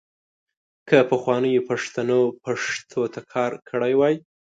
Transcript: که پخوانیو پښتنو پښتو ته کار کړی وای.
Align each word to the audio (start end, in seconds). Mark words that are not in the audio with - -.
که 0.87 0.97
پخوانیو 1.09 1.65
پښتنو 1.69 2.21
پښتو 2.43 3.01
ته 3.13 3.19
کار 3.33 3.51
کړی 3.69 3.93
وای. 3.99 4.15